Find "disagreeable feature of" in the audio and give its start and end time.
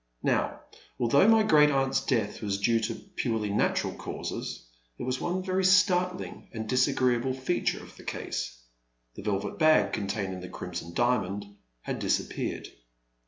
6.67-7.95